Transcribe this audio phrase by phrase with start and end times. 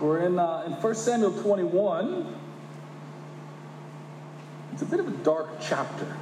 [0.00, 2.34] We're in, uh, in 1 Samuel 21.
[4.72, 6.14] It's a bit of a dark chapter,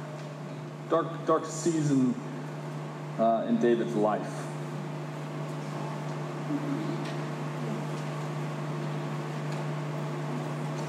[0.89, 2.15] dark, dark season
[3.19, 4.45] uh, in David's life.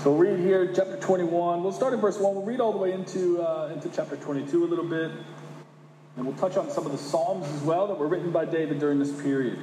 [0.05, 1.64] So we'll read here chapter 21.
[1.64, 2.34] We'll start in verse 1.
[2.37, 5.11] We'll read all the way into, uh, into chapter 22 a little bit.
[6.16, 8.79] And we'll touch on some of the Psalms as well that were written by David
[8.79, 9.59] during this period.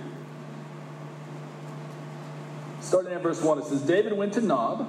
[2.93, 4.87] Starting at verse 1, it says David went to Nob,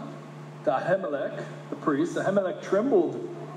[0.64, 2.16] to Ahimelech, the priest.
[2.16, 3.14] Ahimelech trembled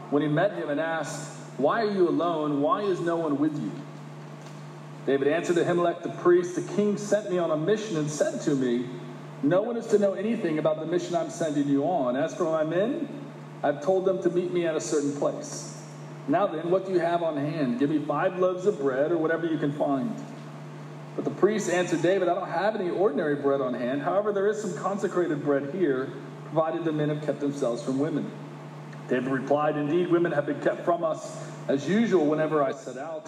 [0.10, 2.62] when he met him and asked, Why are you alone?
[2.62, 3.70] Why is no one with you?
[5.06, 8.56] David answered Ahimelech the priest, The king sent me on a mission and said to
[8.56, 8.88] me,
[9.44, 12.16] No one is to know anything about the mission I'm sending you on.
[12.16, 13.10] As for my men,
[13.64, 15.84] I've told them to meet me at a certain place.
[16.30, 17.80] Now then, what do you have on hand?
[17.80, 20.16] Give me five loaves of bread or whatever you can find.
[21.18, 24.04] But the priest answered David, I don't have any ordinary bread on hand.
[24.04, 26.10] However, there is some consecrated bread here,
[26.46, 28.32] provided the men have kept themselves from women.
[29.10, 33.28] David replied, Indeed, women have been kept from us as usual whenever I set out.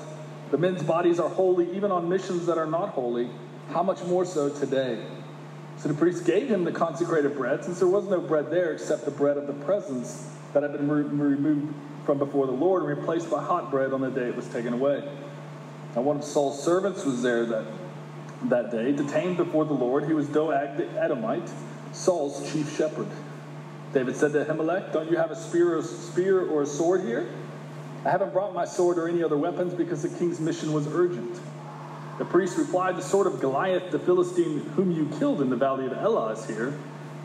[0.52, 3.32] The men's bodies are holy, even on missions that are not holy.
[3.72, 5.04] How much more so today?
[5.78, 9.06] So the priest gave him the consecrated bread, since there was no bread there except
[9.06, 11.74] the bread of the presence that had been re- removed
[12.06, 14.74] from before the Lord and replaced by hot bread on the day it was taken
[14.74, 15.04] away.
[15.96, 17.66] Now, one of Saul's servants was there that
[18.46, 20.06] that day, detained before the Lord.
[20.06, 21.50] He was Doeg the Edomite,
[21.92, 23.08] Saul's chief shepherd.
[23.94, 27.30] David said to Ahimelech, Don't you have a spear or, spear or a sword here?
[28.06, 31.40] I haven't brought my sword or any other weapons because the king's mission was urgent.
[32.18, 35.86] The priest replied, The sword of Goliath, the Philistine whom you killed in the valley
[35.86, 36.74] of Elah, is here.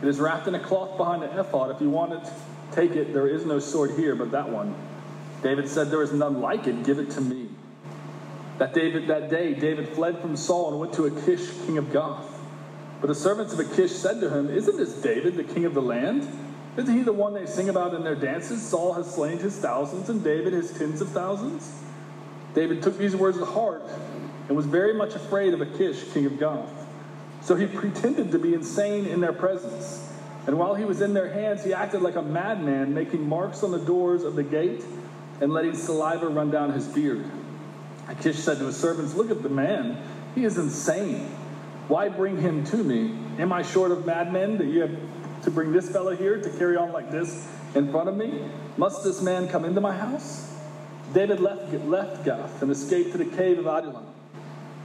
[0.01, 1.73] It is wrapped in a cloth behind the ephod.
[1.73, 2.29] If you want it,
[2.71, 3.13] take it.
[3.13, 4.75] There is no sword here but that one.
[5.41, 6.83] David said, There is none like it.
[6.83, 7.49] Give it to me.
[8.57, 12.25] That David that day David fled from Saul and went to Achish, king of Gath.
[13.01, 15.81] But the servants of Achish said to him, Isn't this David, the king of the
[15.81, 16.27] land?
[16.77, 18.61] Isn't he the one they sing about in their dances?
[18.61, 21.71] Saul has slain his thousands, and David his tens of thousands.
[22.53, 23.83] David took these words to heart
[24.47, 26.69] and was very much afraid of Achish, king of Gath.
[27.41, 30.11] So he pretended to be insane in their presence.
[30.47, 33.71] And while he was in their hands, he acted like a madman, making marks on
[33.71, 34.83] the doors of the gate
[35.41, 37.25] and letting saliva run down his beard.
[38.07, 39.97] Achish said to his servants, Look at the man.
[40.35, 41.31] He is insane.
[41.87, 43.15] Why bring him to me?
[43.39, 44.97] Am I short of madmen that you have
[45.43, 48.43] to bring this fellow here to carry on like this in front of me?
[48.77, 50.51] Must this man come into my house?
[51.13, 54.05] David left, left Gath and escaped to the cave of Adullam.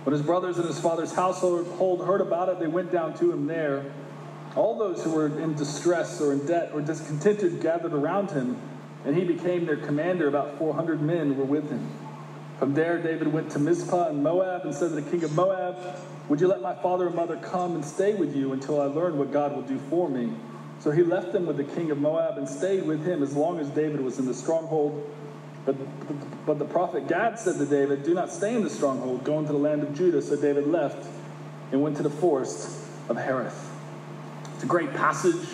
[0.05, 3.47] When his brothers and his father's household heard about it, they went down to him
[3.47, 3.85] there.
[4.57, 8.61] All those who were in distress or in debt or discontented gathered around him,
[9.05, 10.29] and he became their commander.
[10.29, 11.91] About 400 men were with him.
[12.61, 15.79] From there, David went to Mizpah in Moab and said to the king of Moab,
[16.29, 19.17] Would you let my father and mother come and stay with you until I learn
[19.17, 20.35] what God will do for me?
[20.81, 23.61] So he left them with the king of Moab and stayed with him as long
[23.61, 25.11] as David was in the stronghold.
[25.65, 25.75] But,
[26.45, 29.53] but the prophet Gad said to David, Do not stay in the stronghold, go into
[29.53, 30.21] the land of Judah.
[30.21, 31.09] So David left
[31.73, 32.79] and went to the forest
[33.09, 33.71] of Hereth.
[34.57, 35.49] It's a great passage.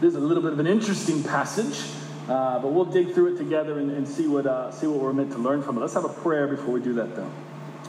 [0.00, 1.84] It is a little bit of an interesting passage.
[2.28, 5.12] Uh, but we'll dig through it together and, and see what uh, see what we're
[5.12, 5.80] meant to learn from it.
[5.80, 7.30] Let's have a prayer before we do that, though.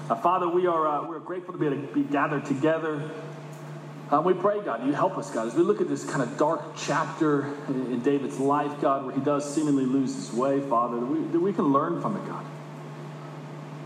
[0.10, 3.10] Uh, Father, we are uh, we're grateful to be able to be gathered together.
[4.12, 6.38] Uh, we pray, God, you help us, God, as we look at this kind of
[6.38, 11.00] dark chapter in, in David's life, God, where he does seemingly lose his way, Father,
[11.00, 12.46] that we, that we can learn from it, God.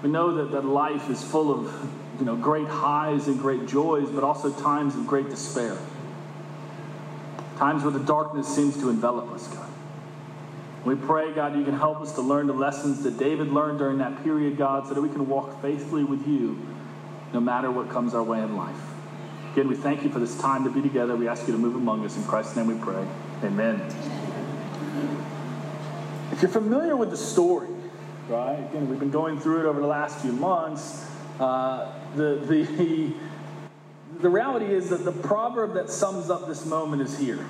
[0.03, 4.09] We know that, that life is full of you know great highs and great joys,
[4.09, 5.77] but also times of great despair.
[7.57, 9.69] Times where the darkness seems to envelop us, God.
[10.87, 13.97] We pray, God, you can help us to learn the lessons that David learned during
[13.97, 16.57] that period, God, so that we can walk faithfully with you
[17.33, 18.79] no matter what comes our way in life.
[19.51, 21.13] Again, we thank you for this time to be together.
[21.17, 22.15] We ask you to move among us.
[22.15, 23.05] In Christ's name we pray.
[23.43, 23.81] Amen.
[26.31, 27.67] If you're familiar with the story,
[28.29, 28.59] right?
[28.69, 31.05] Again, we've been going through it over the last few months.
[31.37, 33.13] Uh, the, the,
[34.21, 37.45] the reality is that the proverb that sums up this moment is here.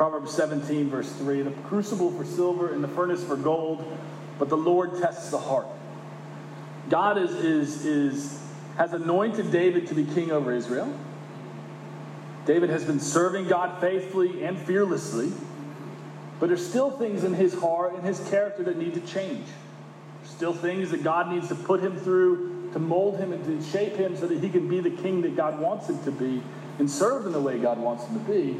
[0.00, 3.84] Proverbs 17, verse 3 The crucible for silver and the furnace for gold,
[4.38, 5.66] but the Lord tests the heart.
[6.88, 8.42] God is, is, is,
[8.78, 10.90] has anointed David to be king over Israel.
[12.46, 15.34] David has been serving God faithfully and fearlessly,
[16.38, 19.44] but there's still things in his heart and his character that need to change.
[20.22, 23.70] There's still things that God needs to put him through to mold him and to
[23.70, 26.42] shape him so that he can be the king that God wants him to be
[26.78, 28.58] and serve in the way God wants him to be.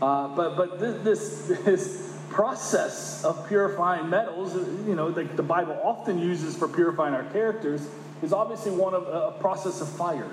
[0.00, 4.54] Uh, but but this, this, this process of purifying metals,
[4.86, 7.86] you know, that the Bible often uses for purifying our characters,
[8.22, 10.30] is obviously one of a process of fire,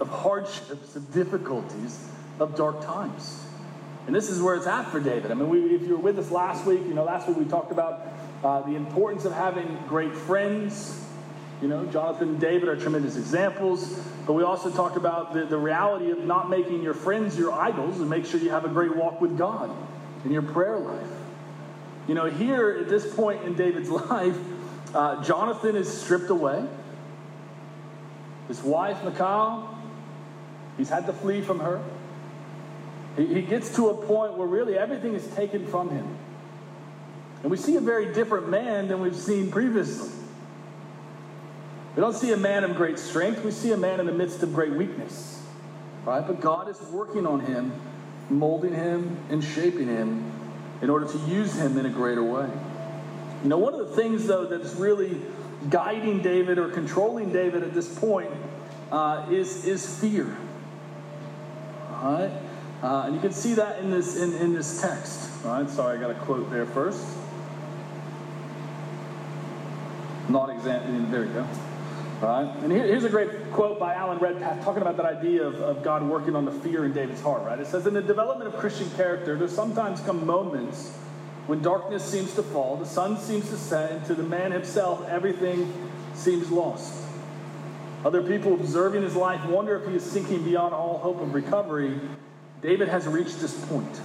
[0.00, 2.08] of hardships, of difficulties
[2.40, 3.46] of dark times.
[4.06, 5.30] And this is where it's at for David.
[5.30, 7.44] I mean, we, if you were with us last week, you know, last week we
[7.44, 8.06] talked about
[8.42, 11.00] uh, the importance of having great friends.
[11.62, 14.00] You know, Jonathan and David are tremendous examples.
[14.26, 18.00] But we also talked about the, the reality of not making your friends your idols
[18.00, 19.70] and make sure you have a great walk with God
[20.24, 21.06] in your prayer life.
[22.08, 24.36] You know, here at this point in David's life,
[24.94, 26.66] uh, Jonathan is stripped away.
[28.48, 29.68] His wife, Michal,
[30.76, 31.82] he's had to flee from her.
[33.16, 36.16] He, he gets to a point where really everything is taken from him.
[37.42, 40.10] And we see a very different man than we've seen previously.
[41.94, 44.42] We don't see a man of great strength, we see a man in the midst
[44.42, 45.42] of great weakness.
[46.04, 46.26] Right?
[46.26, 47.72] But God is working on him,
[48.28, 50.30] molding him and shaping him
[50.82, 52.50] in order to use him in a greater way.
[53.42, 55.20] You know, one of the things, though, that's really
[55.70, 58.30] guiding David or controlling David at this point
[58.90, 60.36] uh, is, is fear.
[61.90, 62.30] Right?
[62.82, 65.30] Uh, and you can see that in this, in, in this text.
[65.42, 65.68] Right?
[65.70, 67.02] Sorry, I got a quote there first.
[70.28, 71.46] Not exactly, there you go.
[72.24, 72.50] Right?
[72.62, 75.82] And here, here's a great quote by Alan Redpath talking about that idea of, of
[75.82, 77.58] God working on the fear in David's heart, right?
[77.58, 80.96] It says, In the development of Christian character, there sometimes come moments
[81.46, 85.06] when darkness seems to fall, the sun seems to set, and to the man himself,
[85.06, 85.70] everything
[86.14, 87.02] seems lost.
[88.06, 92.00] Other people observing his life wonder if he is sinking beyond all hope of recovery.
[92.62, 94.00] David has reached this point.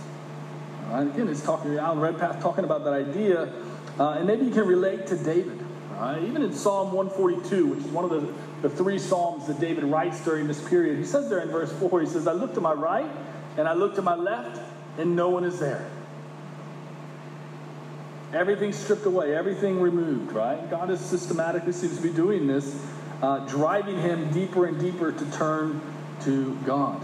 [0.90, 1.08] Right?
[1.08, 3.54] Again, it's talking, Alan Redpath talking about that idea,
[3.98, 5.66] uh, and maybe you can relate to David.
[6.00, 6.24] Right?
[6.24, 10.24] Even in Psalm 142, which is one of the, the three Psalms that David writes
[10.24, 12.72] during this period, he says there in verse 4, he says, I look to my
[12.72, 13.10] right
[13.58, 14.62] and I look to my left,
[14.98, 15.90] and no one is there.
[18.34, 20.70] Everything stripped away, everything removed, right?
[20.70, 22.82] God is systematically seems to be doing this,
[23.22, 25.82] uh, driving him deeper and deeper to turn
[26.22, 27.04] to God,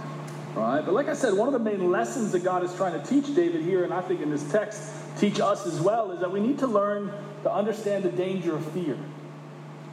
[0.54, 0.86] right?
[0.86, 3.36] But like I said, one of the main lessons that God is trying to teach
[3.36, 4.82] David here, and I think in this text,
[5.18, 7.12] teach us as well, is that we need to learn
[7.44, 8.98] to understand the danger of fear,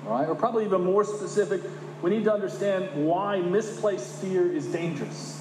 [0.04, 0.28] right?
[0.28, 1.62] Or probably even more specific,
[2.02, 5.40] we need to understand why misplaced fear is dangerous.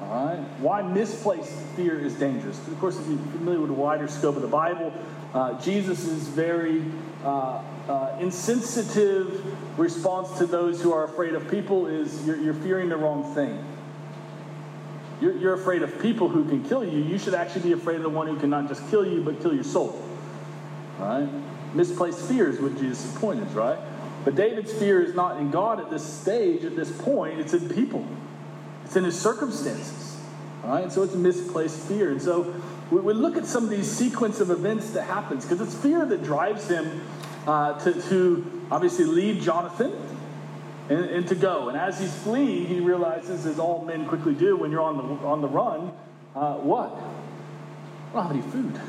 [0.00, 0.38] All right?
[0.58, 2.58] Why misplaced fear is dangerous.
[2.66, 4.92] Of course, if you're familiar with the wider scope of the Bible,
[5.32, 6.84] uh, Jesus' very
[7.24, 12.88] uh, uh, insensitive response to those who are afraid of people is you're, you're fearing
[12.88, 13.64] the wrong thing.
[15.22, 16.98] You're, you're, afraid of people who can kill you.
[16.98, 19.40] You should actually be afraid of the one who can not just kill you, but
[19.40, 20.02] kill your soul.
[20.98, 21.28] Right?
[21.74, 23.78] Misplaced fear is what Jesus' point is, right?
[24.24, 27.68] But David's fear is not in God at this stage, at this point, it's in
[27.68, 28.04] people.
[28.84, 30.18] It's in his circumstances.
[30.64, 30.90] Right?
[30.90, 32.10] So it's misplaced fear.
[32.10, 32.52] And so
[32.90, 36.04] we, we look at some of these sequence of events that happens because it's fear
[36.04, 37.00] that drives him
[37.46, 39.92] uh, to, to obviously leave Jonathan
[40.88, 41.68] and, and, to go.
[41.68, 45.26] And as he's fleeing, he realizes, as all men quickly do when you're on the,
[45.26, 45.92] on the run,
[46.34, 46.92] uh, what?
[48.10, 48.80] I don't have any food.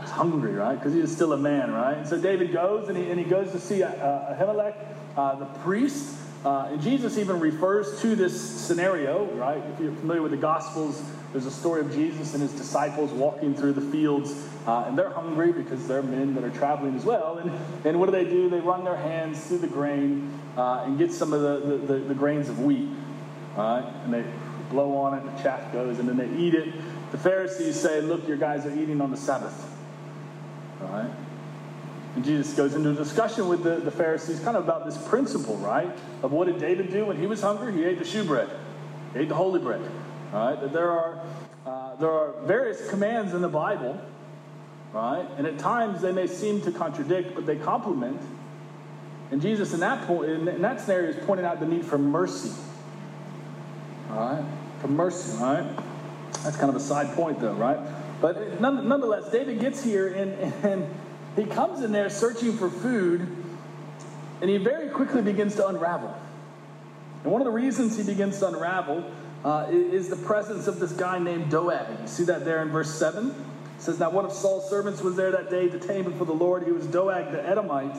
[0.00, 0.76] He's hungry, right?
[0.76, 1.96] Because he is still a man, right?
[1.98, 4.74] And so David goes and he, and he goes to see uh, Ahimelech,
[5.16, 9.62] uh, the priest, uh, and Jesus even refers to this scenario, right?
[9.74, 11.02] If you're familiar with the Gospels,
[11.32, 15.10] there's a story of Jesus and his disciples walking through the fields, uh, and they're
[15.10, 17.38] hungry because they're men that are traveling as well.
[17.38, 17.52] And,
[17.84, 18.48] and what do they do?
[18.48, 22.14] They run their hands through the grain uh, and get some of the, the, the,
[22.14, 22.88] grains of wheat,
[23.56, 23.84] right?
[24.04, 24.24] And they
[24.70, 26.72] blow on it, the chaff goes, and then they eat it.
[27.12, 29.76] The Pharisees say, Look, your guys are eating on the Sabbath,
[30.80, 31.10] right?
[32.16, 35.56] And Jesus goes into a discussion with the, the Pharisees kind of about this principle,
[35.58, 35.90] right?
[36.22, 37.72] Of what did David do when he was hungry?
[37.72, 38.48] He ate the shewbread,
[39.12, 39.80] he ate the holy bread.
[40.32, 40.60] All right?
[40.60, 41.20] That there are,
[41.66, 44.00] uh, there are various commands in the Bible,
[44.92, 45.26] right?
[45.38, 48.20] And at times they may seem to contradict, but they complement.
[49.30, 52.52] And Jesus, in that point, in, that scenario, is pointing out the need for mercy.
[54.10, 54.44] All right?
[54.80, 55.78] For mercy, all right?
[56.42, 57.78] That's kind of a side point, though, right?
[58.20, 60.32] But nonetheless, David gets here and,
[60.64, 60.94] and
[61.36, 63.26] he comes in there searching for food,
[64.40, 66.14] and he very quickly begins to unravel.
[67.22, 69.10] And one of the reasons he begins to unravel
[69.44, 71.86] uh, is the presence of this guy named Doeg.
[72.00, 73.30] You see that there in verse 7?
[73.30, 76.64] It says, Now one of Saul's servants was there that day him for the Lord.
[76.64, 77.96] He was Doeg the Edomite,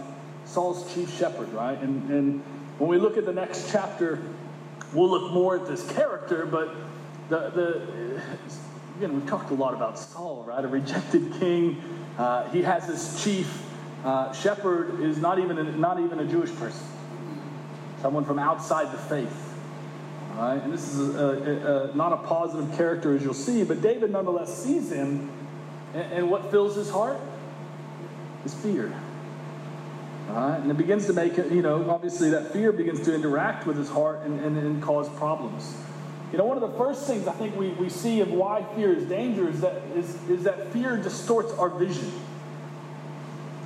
[0.51, 1.77] Saul's chief shepherd, right?
[1.79, 2.43] And, and
[2.77, 4.19] when we look at the next chapter,
[4.93, 6.75] we'll look more at this character, but
[7.29, 8.21] the, the
[8.97, 10.63] again, we've talked a lot about Saul, right?
[10.63, 11.81] A rejected king
[12.17, 13.63] uh, he has his chief
[14.03, 16.85] uh, shepherd is not even a, not even a Jewish person,
[18.01, 19.47] someone from outside the faith.
[20.35, 20.61] Right?
[20.61, 24.63] And this is a, a, not a positive character, as you'll see, but David nonetheless
[24.63, 25.29] sees him,
[25.93, 27.19] and, and what fills his heart
[28.45, 28.93] is fear.
[30.33, 30.59] Right?
[30.59, 33.77] And it begins to make it, you know, obviously that fear begins to interact with
[33.77, 35.75] his heart and, and, and cause problems.
[36.31, 38.93] You know, one of the first things I think we, we see of why fear
[38.93, 42.11] is dangerous is that, is, is that fear distorts our vision.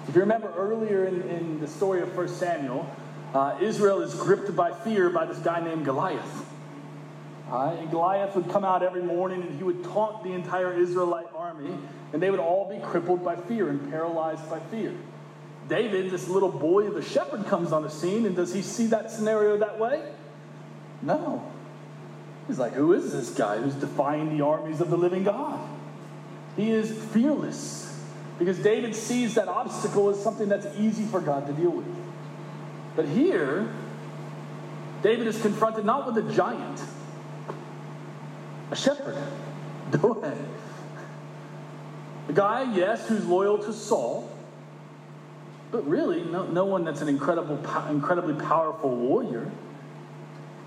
[0.08, 2.90] If you remember earlier in, in the story of 1 Samuel,
[3.34, 6.46] uh, Israel is gripped by fear by this guy named Goliath.
[7.50, 11.28] Uh, and Goliath would come out every morning and he would taunt the entire Israelite
[11.36, 11.78] army,
[12.14, 14.96] and they would all be crippled by fear and paralyzed by fear.
[15.68, 18.88] David, this little boy, of the shepherd, comes on the scene, and does he see
[18.88, 20.04] that scenario that way?
[21.02, 21.52] No.
[22.48, 25.60] He's like, who is this guy who's defying the armies of the living God?
[26.56, 28.00] He is fearless
[28.38, 31.88] because David sees that obstacle as something that's easy for God to deal with.
[32.96, 33.74] But here,
[35.02, 36.82] David is confronted not with a giant,
[38.72, 39.18] a shepherd.
[39.92, 40.34] Doeg.
[42.28, 44.35] A guy, yes, who's loyal to Saul,
[45.76, 49.52] but really no, no one that's an incredible, incredibly powerful warrior.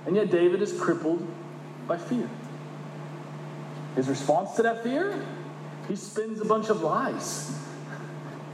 [0.05, 1.27] And yet David is crippled
[1.87, 2.29] by fear.
[3.97, 5.25] His response to that fear?
[5.89, 7.51] He spins a bunch of lies.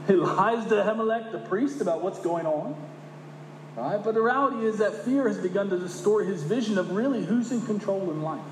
[0.07, 2.75] He lies to Ahimelech, the priest, about what's going on.
[3.75, 4.01] Right?
[4.01, 7.51] But the reality is that fear has begun to distort his vision of really who's
[7.51, 8.45] in control in life.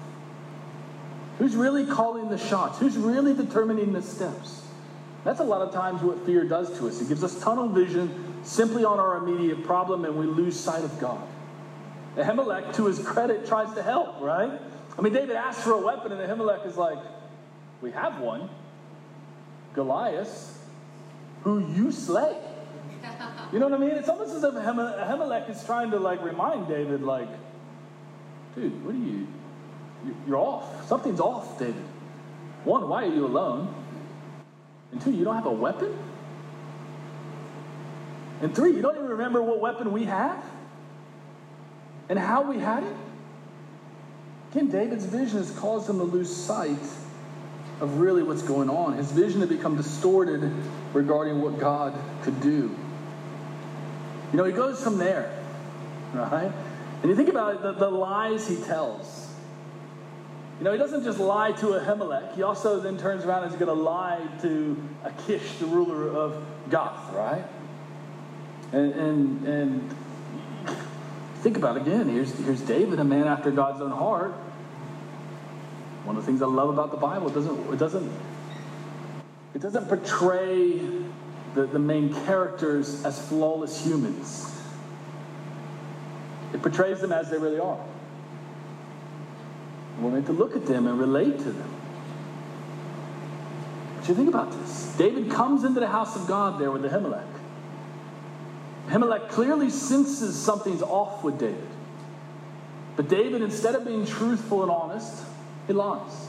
[1.38, 2.80] Who's really calling the shots?
[2.80, 4.64] Who's really determining the steps?
[5.24, 7.02] That's a lot of times what fear does to us.
[7.02, 11.00] It gives us tunnel vision simply on our immediate problem and we lose sight of
[11.00, 11.26] God.
[12.18, 14.60] Ahimelech, to his credit, tries to help, right?
[14.98, 17.00] I mean, David asks for a weapon, and Ahimelech is like,
[17.82, 18.50] We have one
[19.74, 20.64] Goliath,
[21.44, 22.38] who you slay.
[23.52, 23.92] You know what I mean?
[23.92, 27.30] It's almost as if Ahimelech is trying to like remind David, like,
[28.56, 29.28] dude, what are you?
[30.28, 30.88] You're off.
[30.88, 31.84] Something's off, David.
[32.64, 33.74] One, why are you alone?
[34.94, 35.92] And two, you don't have a weapon?
[38.42, 40.44] And three, you don't even remember what weapon we have?
[42.10, 42.96] And how we had it?
[44.52, 46.78] Again, David's vision has caused him to lose sight
[47.82, 48.94] of really what's going on.
[48.94, 50.52] His vision had become distorted
[50.94, 52.76] regarding what God could do.
[54.32, 55.36] You know, he goes from there,
[56.14, 56.52] right?
[57.02, 59.23] And you think about it, the, the lies he tells.
[60.64, 62.36] You know, he doesn't just lie to Ahimelech.
[62.36, 66.42] He also then turns around and is going to lie to Achish, the ruler of
[66.70, 67.44] Gath, right?
[68.72, 69.96] And, and, and
[71.42, 72.08] think about it again.
[72.08, 74.32] Here's, here's David, a man after God's own heart.
[76.06, 78.10] One of the things I love about the Bible, it doesn't, it doesn't,
[79.54, 80.78] it doesn't portray
[81.56, 84.50] the, the main characters as flawless humans.
[86.54, 87.86] It portrays them as they really are.
[90.00, 91.72] We're to look at them and relate to them.
[93.98, 94.94] But you think about this.
[94.98, 97.28] David comes into the house of God there with Ahimelech.
[98.88, 101.68] Ahimelech clearly senses something's off with David.
[102.96, 105.24] But David, instead of being truthful and honest,
[105.68, 106.28] he lies.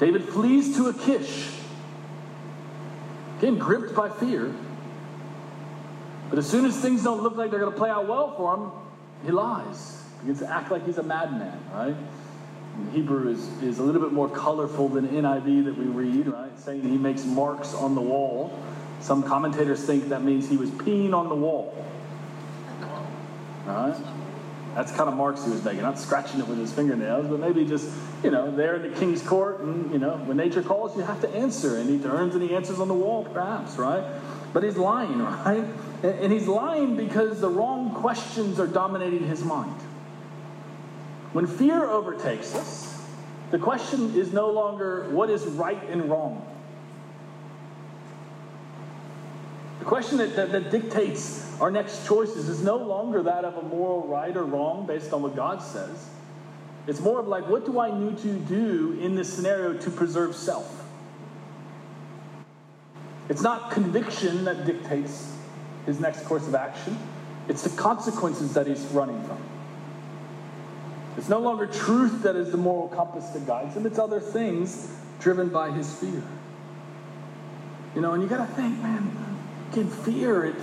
[0.00, 1.48] David flees to Achish,
[3.38, 4.52] again, gripped by fear.
[6.28, 8.56] But as soon as things don't look like they're going to play out well for
[8.56, 8.70] him,
[9.24, 10.01] he lies.
[10.22, 11.96] He gets to act like he's a madman, right?
[12.92, 16.58] Hebrew is, is a little bit more colorful than NIV that we read, right?
[16.58, 18.58] Saying he makes marks on the wall.
[19.00, 21.76] Some commentators think that means he was peeing on the wall.
[23.66, 23.96] Right?
[24.74, 27.66] That's kind of marks he was making, not scratching it with his fingernails, but maybe
[27.66, 27.90] just,
[28.22, 31.20] you know, there in the king's court, and, you know, when nature calls, you have
[31.20, 31.76] to answer.
[31.76, 34.02] And he turns and he answers on the wall, perhaps, right?
[34.54, 35.64] But he's lying, right?
[36.02, 39.78] And he's lying because the wrong questions are dominating his mind.
[41.32, 43.02] When fear overtakes us,
[43.50, 46.46] the question is no longer what is right and wrong.
[49.78, 53.62] The question that, that, that, dictates our next choices is no longer that of a
[53.62, 56.08] moral right or wrong based on what God says.
[56.86, 60.34] It's more of like, what do I need to do in this scenario to preserve
[60.34, 60.84] self?
[63.28, 65.34] It's not conviction that dictates
[65.86, 66.98] his next course of action,
[67.48, 69.38] it's the consequences that he's running from.
[71.16, 74.90] It's no longer truth that is the moral compass that guides him, it's other things
[75.20, 76.22] driven by his fear.
[77.94, 79.38] You know, and you got to think, man,
[79.72, 80.56] can fear, it,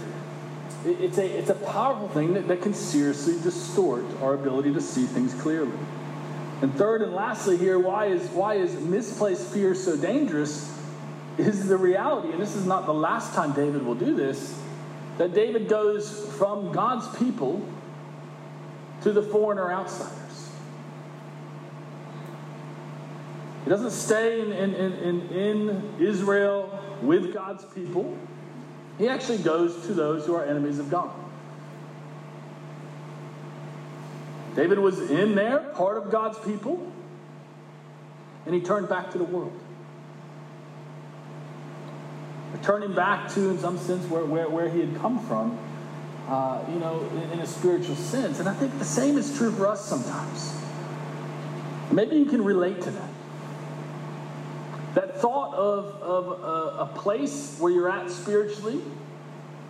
[0.86, 4.82] it, it's, a, it's a powerful thing that, that can seriously distort our ability to
[4.82, 5.78] see things clearly.
[6.62, 10.76] And third and lastly, here, why is, why is misplaced fear so dangerous?
[11.38, 14.60] Is the reality, and this is not the last time David will do this,
[15.18, 17.66] that David goes from God's people
[19.04, 20.12] to the foreigner outsider.
[23.64, 28.18] He doesn't stay in, in, in, in Israel with God's people.
[28.98, 31.12] He actually goes to those who are enemies of God.
[34.56, 36.92] David was in there, part of God's people,
[38.46, 39.58] and he turned back to the world.
[42.54, 45.58] Returning back to, in some sense, where, where, where he had come from,
[46.28, 48.40] uh, you know, in, in a spiritual sense.
[48.40, 50.58] And I think the same is true for us sometimes.
[51.92, 53.10] Maybe you can relate to that.
[54.96, 58.82] That thought of, of a, a place where you're at spiritually,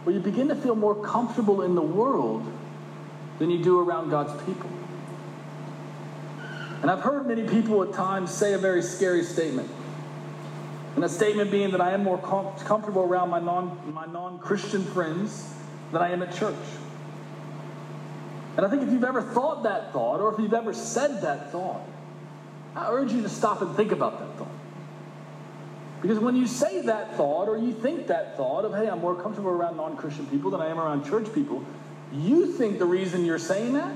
[0.04, 2.46] where you begin to feel more comfortable in the world
[3.38, 4.70] than you do around God's people.
[6.82, 9.70] And I've heard many people at times say a very scary statement.
[10.96, 14.84] And that statement being that I am more com- comfortable around my non, my non-Christian
[14.84, 15.54] friends
[15.92, 16.56] than I am at church.
[18.58, 21.52] And I think if you've ever thought that thought, or if you've ever said that
[21.52, 21.82] thought,
[22.76, 24.59] I urge you to stop and think about that thought.
[26.02, 29.16] Because when you say that thought, or you think that thought of, hey, I'm more
[29.16, 31.64] comfortable around non Christian people than I am around church people,
[32.14, 33.94] you think the reason you're saying that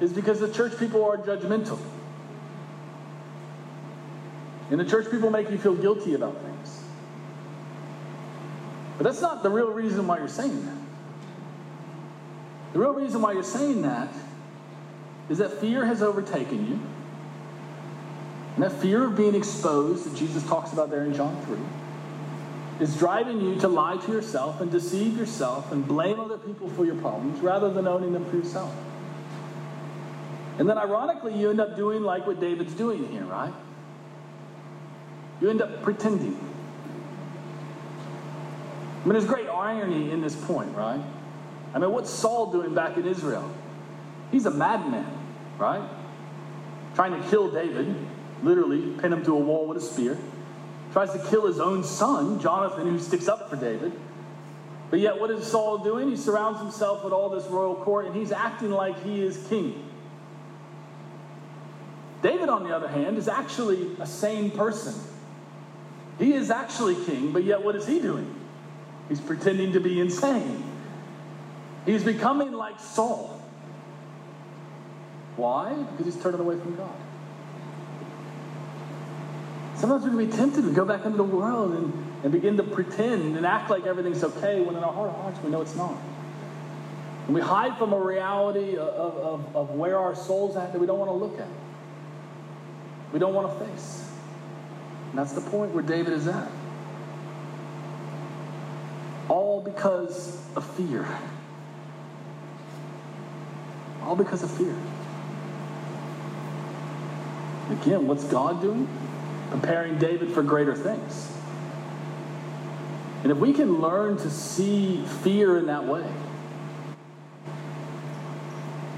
[0.00, 1.78] is because the church people are judgmental.
[4.70, 6.82] And the church people make you feel guilty about things.
[8.96, 10.76] But that's not the real reason why you're saying that.
[12.72, 14.12] The real reason why you're saying that
[15.28, 16.80] is that fear has overtaken you.
[18.54, 21.58] And that fear of being exposed that Jesus talks about there in John 3
[22.80, 26.84] is driving you to lie to yourself and deceive yourself and blame other people for
[26.84, 28.74] your problems rather than owning them for yourself.
[30.58, 33.52] And then ironically, you end up doing like what David's doing here, right?
[35.40, 36.38] You end up pretending.
[39.02, 41.00] I mean, there's great irony in this point, right?
[41.74, 43.50] I mean, what's Saul doing back in Israel?
[44.30, 45.06] He's a madman,
[45.58, 45.82] right?
[46.94, 47.94] Trying to kill David,
[48.42, 50.18] literally pin him to a wall with a spear.
[50.92, 53.92] Tries to kill his own son, Jonathan, who sticks up for David.
[54.90, 56.10] But yet, what is Saul doing?
[56.10, 59.90] He surrounds himself with all this royal court and he's acting like he is king.
[62.22, 64.94] David, on the other hand, is actually a sane person.
[66.18, 68.34] He is actually king, but yet what is he doing?
[69.08, 70.64] He's pretending to be insane.
[71.84, 73.42] He's becoming like Saul.
[75.36, 75.74] Why?
[75.74, 76.94] Because he's turning away from God.
[79.76, 82.62] Sometimes we can be tempted to go back into the world and, and begin to
[82.62, 85.74] pretend and act like everything's okay when in our heart of hearts we know it's
[85.74, 85.96] not.
[87.26, 90.86] And we hide from a reality of, of, of where our soul's at that we
[90.86, 91.48] don't want to look at.
[93.12, 94.10] We don't want to face.
[95.10, 96.50] And that's the point where David is at.
[99.28, 101.06] All because of fear.
[104.02, 104.76] All because of fear.
[107.70, 108.86] Again, what's God doing?
[109.60, 111.30] Preparing David for greater things.
[113.22, 116.04] And if we can learn to see fear in that way,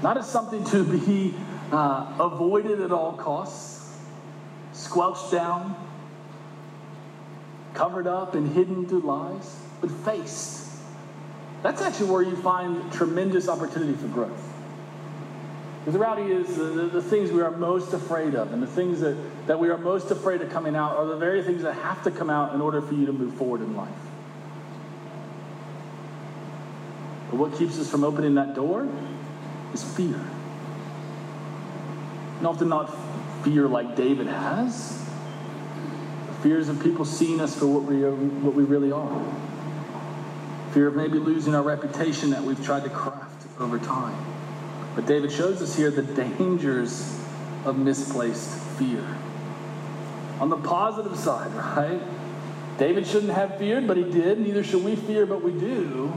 [0.01, 1.35] not as something to be
[1.71, 3.95] uh, avoided at all costs,
[4.73, 5.75] squelched down,
[7.75, 10.65] covered up, and hidden through lies, but faced.
[11.61, 14.46] That's actually where you find tremendous opportunity for growth.
[15.87, 18.67] Because the reality is, the, the, the, things we are most afraid of and the
[18.67, 19.15] things that,
[19.47, 22.11] that we are most afraid of coming out are the very things that have to
[22.11, 23.87] come out in order for you to move forward in life.
[27.31, 28.85] But what keeps us from opening that door
[29.73, 30.19] is fear.
[32.39, 32.87] And often not
[33.45, 35.09] fear like David has.
[36.43, 39.25] Fears of people seeing us for what we, are, what we really are.
[40.73, 44.36] Fear of maybe losing our reputation that we've tried to craft over time.
[44.97, 47.15] But David shows us here the dangers
[47.65, 49.05] of misplaced fear.
[50.39, 52.01] On the positive side, right?
[52.79, 54.39] David shouldn't have feared, but he did.
[54.39, 56.11] Neither should we fear, but we do.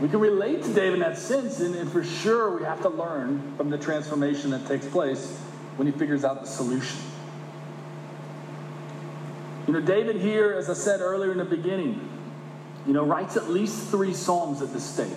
[0.00, 2.88] We can relate to David in that sense, and, and for sure we have to
[2.88, 5.36] learn from the transformation that takes place
[5.76, 6.98] when he figures out the solution.
[9.66, 12.08] You know, David here, as I said earlier in the beginning,
[12.86, 15.12] you know, writes at least three psalms at this stage.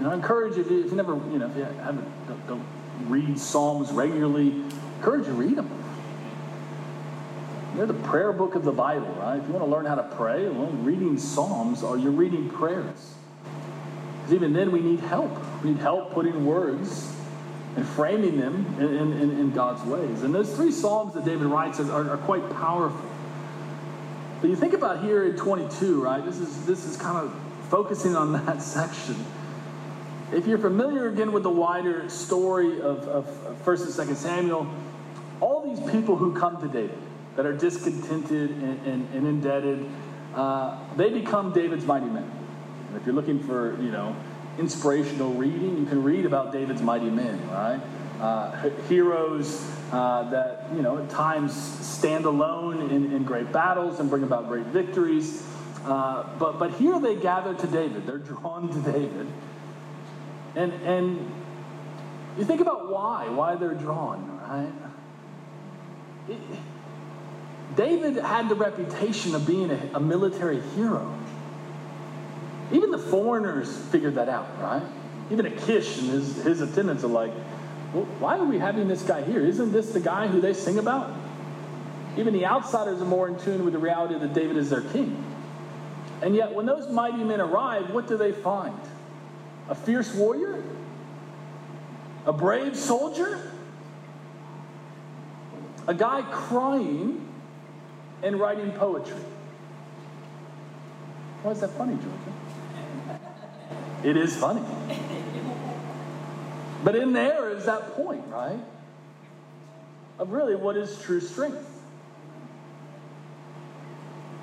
[0.00, 2.66] And I encourage you, if you, never, you know, if you haven't, don't, don't
[3.02, 4.62] read Psalms regularly,
[4.96, 5.70] encourage you to read them.
[7.76, 9.38] They're the prayer book of the Bible, right?
[9.38, 13.14] If you want to learn how to pray, well, reading Psalms or you're reading prayers.
[14.22, 15.30] Because even then, we need help.
[15.62, 17.14] We need help putting words
[17.76, 20.22] and framing them in, in, in God's ways.
[20.22, 23.08] And those three Psalms that David writes are, are quite powerful.
[24.40, 26.24] But you think about here in 22, right?
[26.24, 29.24] This is, this is kind of focusing on that section.
[30.32, 33.26] If you're familiar again with the wider story of, of,
[33.64, 34.74] 1st and 2nd Samuel,
[35.40, 36.98] all these people who come to David
[37.36, 39.90] that are discontented and, and, and indebted,
[40.34, 42.30] uh, they become David's mighty men.
[42.88, 44.14] And if you're looking for, you know,
[44.58, 45.78] inspirational reading.
[45.78, 47.80] You can read about David's mighty men, right?
[48.20, 54.10] Uh, heroes uh, that, you know, at times stand alone in, in great battles and
[54.10, 55.42] bring about great victories.
[55.84, 58.06] Uh, but, but here they gather to David.
[58.06, 59.26] They're drawn to David.
[60.54, 61.32] And, and
[62.38, 64.72] you think about why, why they're drawn, right?
[66.28, 66.38] It,
[67.76, 71.14] David had the reputation of being a, a military hero.
[72.72, 74.82] Even the foreigners figured that out, right?
[75.30, 77.32] Even Achish and his, his attendants are like,
[77.92, 79.44] well, why are we having this guy here?
[79.44, 81.12] Isn't this the guy who they sing about?
[82.16, 85.24] Even the outsiders are more in tune with the reality that David is their king.
[86.22, 88.78] And yet, when those mighty men arrive, what do they find?
[89.70, 90.62] A fierce warrior?
[92.26, 93.50] A brave soldier?
[95.86, 97.26] A guy crying
[98.22, 99.16] and writing poetry.
[101.42, 103.20] Why is that funny, Georgia?
[104.02, 104.62] It is funny.
[106.82, 108.58] But in there is that point, right?
[110.18, 111.66] Of really what is true strength.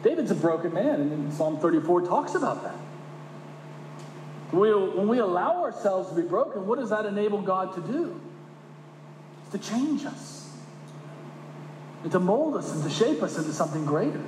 [0.04, 2.76] David's a broken man, and Psalm 34 talks about that.
[4.52, 7.82] When we, when we allow ourselves to be broken, what does that enable God to
[7.82, 8.20] do?
[9.44, 10.50] It's to change us,
[12.04, 14.22] and to mold us, and to shape us into something greater.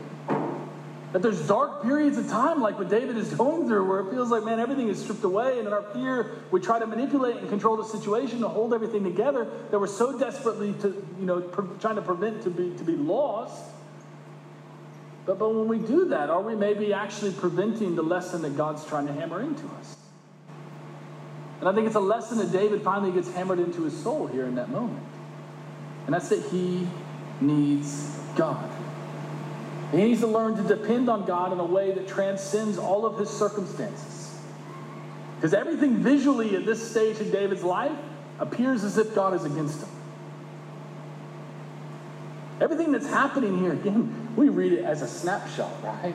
[1.12, 4.29] That there's dark periods of time, like what David is going through, where it feels
[4.29, 7.49] like, man, everything is stripped away, and in our fear, we try to manipulate and
[7.49, 9.47] control the situation to hold everything together.
[9.71, 12.95] That we're so desperately to, you know, pre- trying to prevent to be to be
[12.95, 13.63] lost.
[15.25, 18.86] But, but when we do that, are we maybe actually preventing the lesson that God's
[18.86, 19.95] trying to hammer into us?
[21.60, 24.45] And I think it's a lesson that David finally gets hammered into his soul here
[24.45, 25.04] in that moment.
[26.06, 26.88] And that's that he
[27.41, 28.69] needs God.
[29.91, 33.17] He needs to learn to depend on God in a way that transcends all of
[33.17, 34.38] his circumstances.
[35.36, 37.98] Because everything visually at this stage in David's life
[38.39, 39.89] appears as if God is against him.
[42.62, 46.13] Everything that's happening here, again, we read it as a snapshot, right?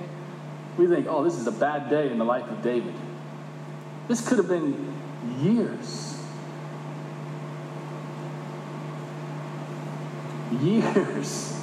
[0.76, 2.94] We think, oh, this is a bad day in the life of David.
[4.08, 4.93] This could have been
[5.40, 6.18] years.
[10.60, 11.60] Years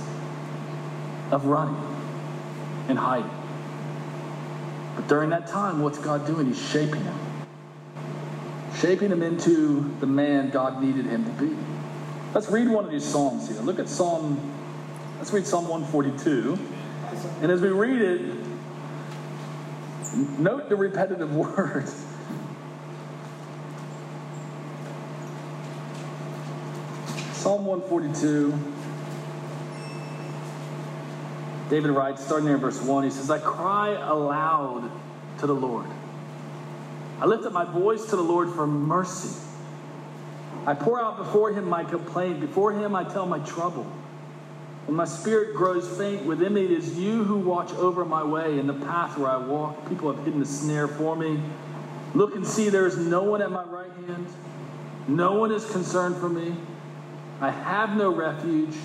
[1.32, 1.82] of running
[2.90, 3.30] and hiding.
[4.96, 6.48] But during that time, what's God doing?
[6.48, 7.18] He's shaping him.
[8.76, 11.56] Shaping him into the man God needed him to be.
[12.34, 13.62] Let's read one of these Psalms here.
[13.62, 14.40] Look at Psalm,
[15.18, 16.58] let's read Psalm 142.
[17.42, 18.22] And as we read it,
[20.40, 22.06] note the repetitive words.
[27.42, 28.54] Psalm 142.
[31.72, 34.92] David writes, starting there in verse 1, he says, I cry aloud
[35.40, 35.88] to the Lord.
[37.20, 39.36] I lift up my voice to the Lord for mercy.
[40.68, 42.42] I pour out before him my complaint.
[42.42, 43.86] Before him I tell my trouble.
[44.86, 48.60] When my spirit grows faint within me, it is you who watch over my way
[48.60, 49.90] in the path where I walk.
[49.90, 51.42] People have hidden a snare for me.
[52.14, 54.28] Look and see, there is no one at my right hand.
[55.08, 56.56] No one is concerned for me.
[57.42, 58.76] I have no refuge.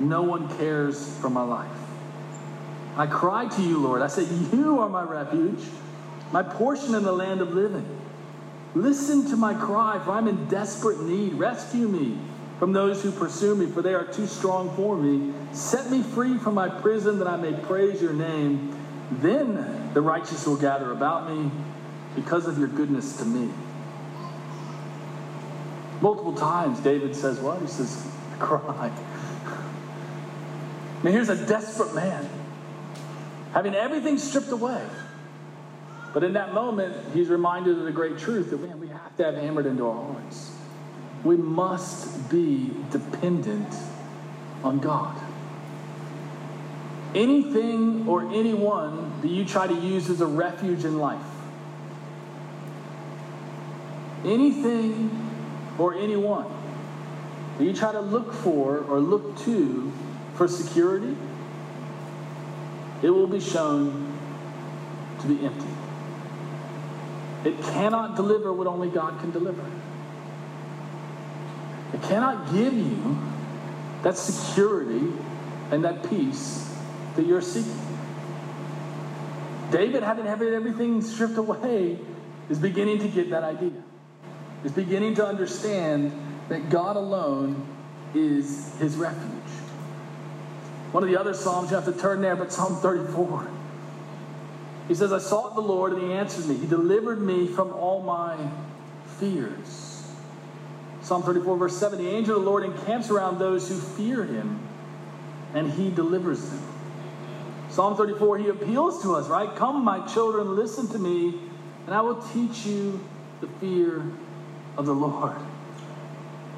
[0.00, 1.70] No one cares for my life.
[2.96, 4.02] I cry to you, Lord.
[4.02, 5.64] I say, You are my refuge,
[6.32, 7.86] my portion in the land of living.
[8.74, 11.34] Listen to my cry, for I'm in desperate need.
[11.34, 12.18] Rescue me
[12.58, 15.32] from those who pursue me, for they are too strong for me.
[15.52, 18.74] Set me free from my prison that I may praise your name.
[19.10, 21.50] Then the righteous will gather about me
[22.14, 23.52] because of your goodness to me.
[26.02, 27.60] Multiple times, David says, What?
[27.60, 28.04] He says,
[28.40, 28.90] Cry.
[31.04, 32.28] Now, here's a desperate man
[33.52, 34.84] having everything stripped away.
[36.12, 39.24] But in that moment, he's reminded of the great truth that, man, we have to
[39.24, 40.54] have hammered into our hearts.
[41.22, 43.72] We must be dependent
[44.64, 45.16] on God.
[47.14, 51.22] Anything or anyone that you try to use as a refuge in life,
[54.24, 55.31] anything
[55.78, 56.46] or anyone
[57.58, 59.92] that you try to look for or look to
[60.34, 61.16] for security,
[63.02, 64.18] it will be shown
[65.20, 65.66] to be empty.
[67.44, 69.64] It cannot deliver what only God can deliver.
[71.92, 73.18] It cannot give you
[74.02, 75.12] that security
[75.70, 76.68] and that peace
[77.16, 77.78] that you're seeking.
[79.70, 81.98] David, having everything stripped away,
[82.48, 83.82] is beginning to get that idea.
[84.64, 86.12] Is beginning to understand
[86.48, 87.66] that God alone
[88.14, 89.32] is his refuge.
[90.92, 93.48] One of the other Psalms, you have to turn there, but Psalm 34.
[94.88, 96.56] He says, I sought the Lord and he answered me.
[96.56, 98.36] He delivered me from all my
[99.18, 100.06] fears.
[101.00, 104.60] Psalm 34, verse 7 The angel of the Lord encamps around those who fear him
[105.54, 106.62] and he delivers them.
[107.68, 109.54] Psalm 34, he appeals to us, right?
[109.56, 111.40] Come, my children, listen to me,
[111.86, 113.00] and I will teach you
[113.40, 114.04] the fear
[114.76, 115.36] of the Lord.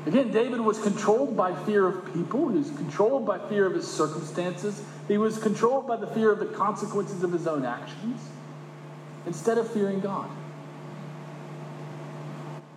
[0.06, 2.48] Again, David was controlled by fear of people.
[2.50, 4.82] He was controlled by fear of his circumstances.
[5.08, 8.20] He was controlled by the fear of the consequences of his own actions
[9.26, 10.28] instead of fearing God.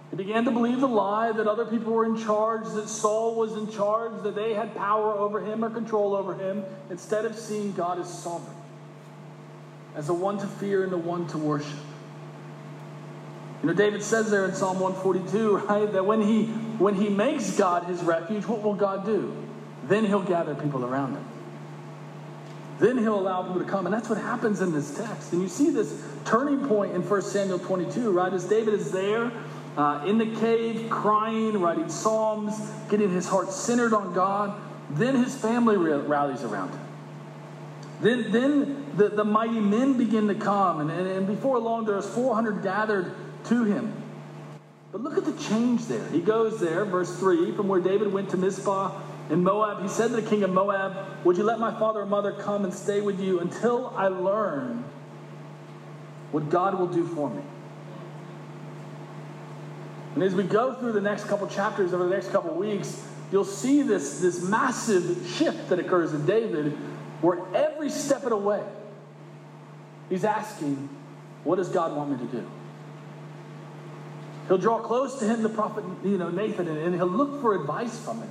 [0.09, 3.53] He began to believe the lie that other people were in charge, that Saul was
[3.57, 7.73] in charge, that they had power over him or control over him, instead of seeing
[7.73, 8.55] God as sovereign,
[9.95, 11.77] as the one to fear and the one to worship.
[13.67, 16.45] You know, David says there in Psalm 142, right, that when he
[16.77, 19.35] when he makes God his refuge, what will God do?
[19.83, 21.25] Then he'll gather people around him.
[22.79, 23.85] Then he'll allow people to come.
[23.85, 25.33] And that's what happens in this text.
[25.33, 28.31] And you see this turning point in 1 Samuel 22, right?
[28.31, 29.33] As David is there
[29.75, 32.57] uh, in the cave, crying, writing psalms,
[32.89, 34.57] getting his heart centered on God,
[34.91, 36.79] then his family rallies around him.
[37.99, 40.79] Then, then the, the mighty men begin to come.
[40.79, 43.13] And, and, and before long, there's 400 gathered
[43.45, 43.93] to him.
[44.91, 46.07] But look at the change there.
[46.09, 49.81] He goes there, verse 3, from where David went to Mizpah in Moab.
[49.81, 52.63] He said to the king of Moab, Would you let my father and mother come
[52.63, 54.85] and stay with you until I learn
[56.31, 57.41] what God will do for me?
[60.15, 63.45] And as we go through the next couple chapters over the next couple weeks, you'll
[63.45, 66.71] see this, this massive shift that occurs in David
[67.21, 68.63] where every step of the way,
[70.09, 70.89] he's asking,
[71.43, 72.49] What does God want me to do?
[74.47, 77.99] He'll draw close to him, the prophet, you know, Nathan, and, he'll look for advice
[77.99, 78.29] from him.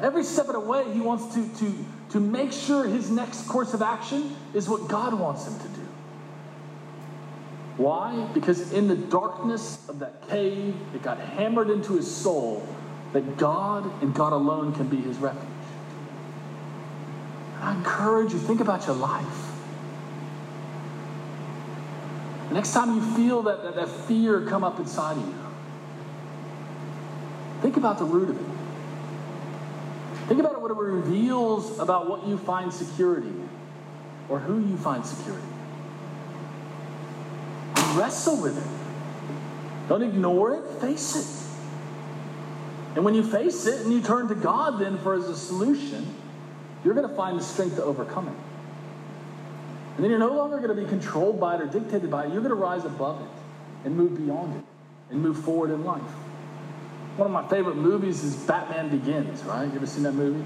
[0.00, 3.74] Every step of the way, he wants to, to, to make sure his next course
[3.74, 5.86] of action is what God wants him to do.
[7.76, 8.28] Why?
[8.32, 12.66] Because in the darkness of that cave, it got hammered into his soul
[13.12, 15.44] that God and God alone can be his refuge.
[17.60, 19.46] I encourage you, think about your life.
[22.45, 25.34] The next time you feel that, that, that fear come up inside of you,
[27.60, 28.56] think about the root of it.
[30.26, 33.32] Think about what it reveals about what you find security
[34.30, 35.46] or who you find security.
[37.92, 39.88] Wrestle with it.
[39.90, 41.26] Don't ignore it, face it.
[42.94, 46.06] And when you face it and you turn to God then for as a solution,
[46.82, 48.45] you're going to find the strength to overcome it.
[49.96, 52.32] And then you're no longer going to be controlled by it or dictated by it.
[52.32, 53.28] You're going to rise above it
[53.86, 54.64] and move beyond it
[55.10, 56.02] and move forward in life.
[57.16, 59.64] One of my favorite movies is Batman Begins, right?
[59.64, 60.44] You ever seen that movie?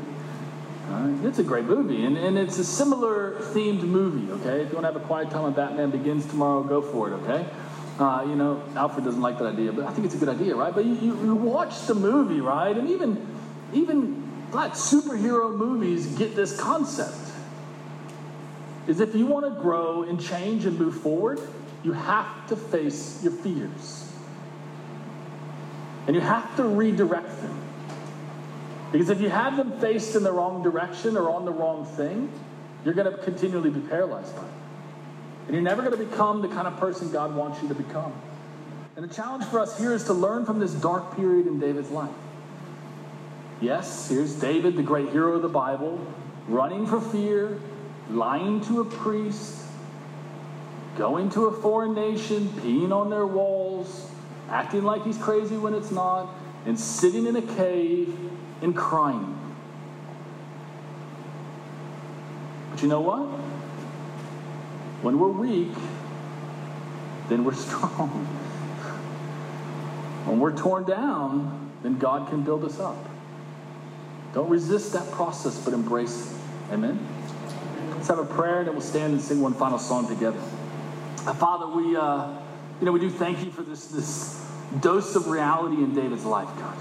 [0.89, 1.25] Right.
[1.25, 4.63] It's a great movie, and, and it's a similar themed movie, okay?
[4.63, 7.13] If you want to have a quiet time on Batman Begins tomorrow, go for it,
[7.13, 7.47] okay?
[7.99, 10.57] Uh, you know, Alfred doesn't like that idea, but I think it's a good idea,
[10.57, 10.75] right?
[10.75, 12.77] But you, you, you watch the movie, right?
[12.77, 13.25] And even,
[13.73, 17.30] even like superhero movies get this concept
[18.91, 21.41] is if you want to grow and change and move forward,
[21.85, 24.13] you have to face your fears.
[26.09, 27.63] And you have to redirect them.
[28.91, 32.33] Because if you have them faced in the wrong direction or on the wrong thing,
[32.85, 34.53] you're going to continually be paralyzed by it.
[35.47, 38.13] And you're never going to become the kind of person God wants you to become.
[38.97, 41.91] And the challenge for us here is to learn from this dark period in David's
[41.91, 42.11] life.
[43.61, 46.05] Yes, here's David, the great hero of the Bible,
[46.49, 47.61] running for fear,
[48.13, 49.65] lying to a priest,
[50.97, 54.11] going to a foreign nation, peeing on their walls,
[54.49, 56.29] acting like he's crazy when it's not,
[56.67, 58.15] and sitting in a cave
[58.63, 59.37] and crying.
[62.71, 63.27] But you know what?
[65.03, 65.73] When we're weak,
[67.29, 68.27] then we're strong.
[70.27, 73.09] When we're torn down, then God can build us up.
[74.35, 76.73] Don't resist that process, but embrace it.
[76.73, 76.99] Amen?
[78.01, 80.41] Let's have a prayer and then we'll stand and sing one final song together.
[81.27, 82.33] Uh, Father, we, uh,
[82.81, 84.43] you know, we do thank you for this, this
[84.81, 86.79] dose of reality in David's life, God.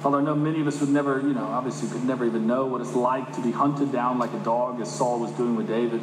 [0.00, 2.64] Father, I know many of us would never, you know, obviously could never even know
[2.64, 5.68] what it's like to be hunted down like a dog as Saul was doing with
[5.68, 6.00] David.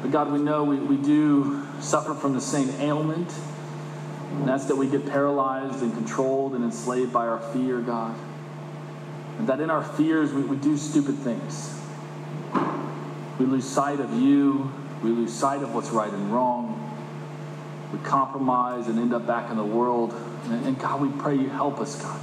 [0.00, 3.30] But God, we know we, we do suffer from the same ailment,
[4.30, 8.16] and that's that we get paralyzed and controlled and enslaved by our fear, God.
[9.40, 11.74] That in our fears, we, we do stupid things.
[13.38, 14.72] We lose sight of you.
[15.02, 16.84] We lose sight of what's right and wrong.
[17.92, 20.12] We compromise and end up back in the world.
[20.46, 22.20] And, and God, we pray you help us, God.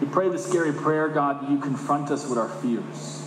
[0.00, 3.22] We pray the scary prayer, God, you confront us with our fears.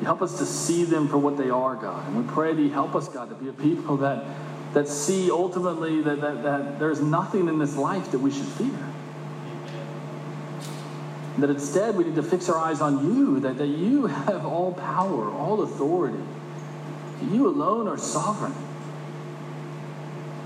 [0.00, 2.06] You help us to see them for what they are, God.
[2.06, 4.24] And we pray that you help us, God, to be a people that,
[4.74, 8.78] that see ultimately that, that, that there's nothing in this life that we should fear.
[11.38, 14.72] That instead we need to fix our eyes on you, that, that you have all
[14.72, 16.22] power, all authority.
[17.30, 18.54] You alone are sovereign.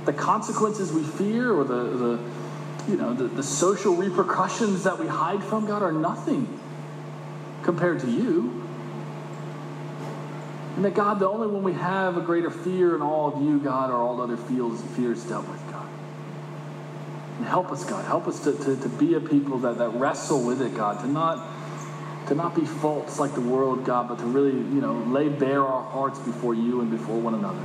[0.04, 2.20] The consequences we fear or the, the
[2.88, 6.58] you know, the, the social repercussions that we hide from, God, are nothing
[7.62, 8.62] compared to you.
[10.76, 13.60] And that God, the only one we have a greater fear in all of you,
[13.60, 15.86] God, are all other fears, fears dealt with, God.
[17.42, 18.04] And help us, God.
[18.04, 21.08] Help us to, to, to be a people that, that wrestle with it, God, to
[21.08, 21.44] not
[22.28, 25.60] to not be false like the world, God, but to really, you know, lay bare
[25.60, 27.64] our hearts before you and before one another.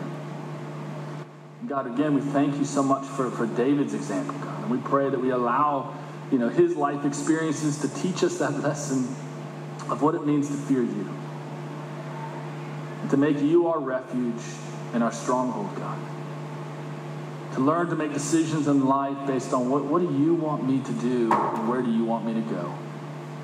[1.67, 4.63] God, again, we thank you so much for, for David's example, God.
[4.63, 5.95] And we pray that we allow,
[6.31, 9.03] you know, his life experiences to teach us that lesson
[9.91, 11.07] of what it means to fear you
[13.11, 14.41] to make you our refuge
[14.95, 16.16] and our stronghold, God.
[17.57, 20.91] Learn to make decisions in life based on what, what do you want me to
[20.93, 22.73] do and where do you want me to go.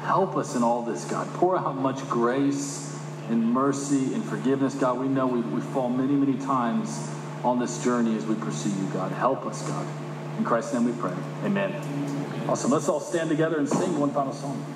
[0.02, 1.28] Help us in all this, God.
[1.36, 2.96] Pour out much grace
[3.30, 5.00] and mercy and forgiveness, God.
[5.00, 7.10] We know we, we fall many, many times
[7.44, 9.12] on this journey as we pursue you, God.
[9.14, 9.88] Help us, God.
[10.38, 11.14] In Christ's name we pray.
[11.44, 11.74] Amen.
[12.48, 12.72] Awesome.
[12.72, 14.74] Let's all stand together and sing one final song.